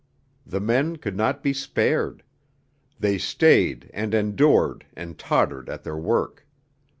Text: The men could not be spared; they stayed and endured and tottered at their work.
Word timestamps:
The 0.47 0.59
men 0.59 0.95
could 0.97 1.15
not 1.15 1.43
be 1.43 1.53
spared; 1.53 2.23
they 2.99 3.19
stayed 3.19 3.91
and 3.93 4.15
endured 4.15 4.83
and 4.95 5.15
tottered 5.15 5.69
at 5.69 5.83
their 5.83 5.95
work. 5.95 6.47